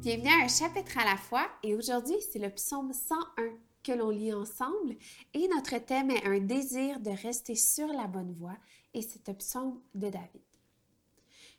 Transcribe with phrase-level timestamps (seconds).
[0.00, 3.50] Bienvenue à un chapitre à la fois et aujourd'hui c'est le psaume 101
[3.82, 4.96] que l'on lit ensemble
[5.34, 8.56] et notre thème est un désir de rester sur la bonne voie
[8.94, 10.40] et c'est un psaume de David.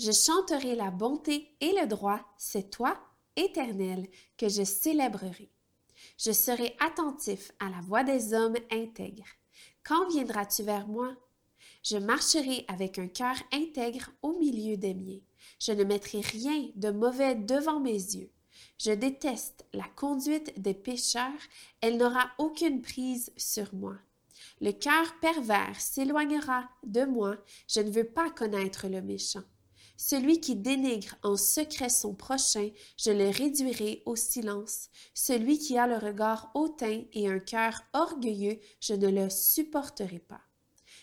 [0.00, 2.98] Je chanterai la bonté et le droit, c'est toi,
[3.36, 5.48] Éternel, que je célébrerai.
[6.18, 9.30] Je serai attentif à la voix des hommes intègres.
[9.84, 11.14] Quand viendras-tu vers moi?
[11.82, 15.20] Je marcherai avec un cœur intègre au milieu des miens.
[15.58, 18.30] Je ne mettrai rien de mauvais devant mes yeux.
[18.78, 21.30] Je déteste la conduite des pécheurs,
[21.80, 23.96] elle n'aura aucune prise sur moi.
[24.60, 27.36] Le cœur pervers s'éloignera de moi,
[27.68, 29.42] je ne veux pas connaître le méchant.
[29.96, 34.88] Celui qui dénigre en secret son prochain, je le réduirai au silence.
[35.14, 40.40] Celui qui a le regard hautain et un cœur orgueilleux, je ne le supporterai pas.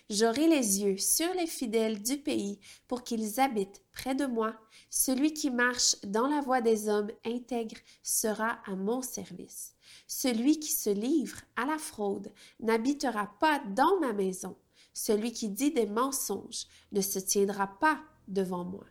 [0.09, 4.55] J'aurai les yeux sur les fidèles du pays pour qu'ils habitent près de moi.
[4.89, 9.75] Celui qui marche dans la voie des hommes intègres sera à mon service.
[10.07, 14.57] Celui qui se livre à la fraude n'habitera pas dans ma maison.
[14.93, 18.85] Celui qui dit des mensonges ne se tiendra pas devant moi.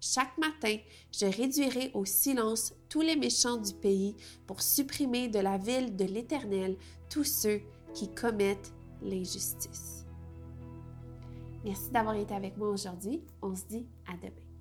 [0.00, 0.78] Chaque matin,
[1.12, 4.16] je réduirai au silence tous les méchants du pays
[4.48, 6.76] pour supprimer de la ville de l'Éternel
[7.08, 7.60] tous ceux
[7.94, 10.01] qui commettent l'injustice.
[11.64, 13.24] Merci d'avoir été avec moi aujourd'hui.
[13.40, 14.51] On se dit à demain.